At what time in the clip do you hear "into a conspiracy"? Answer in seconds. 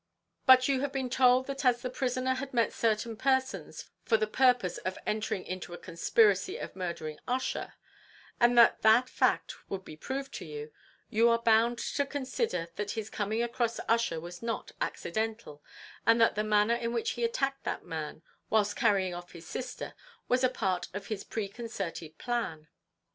5.45-6.57